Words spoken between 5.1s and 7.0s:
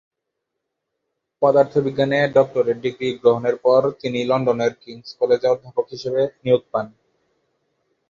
কলেজে অধ্যাপক হিসাবে নিয়োগ পান।